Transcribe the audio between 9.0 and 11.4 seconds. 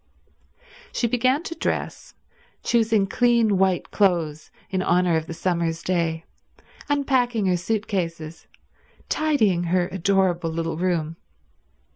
tidying her adorable little room.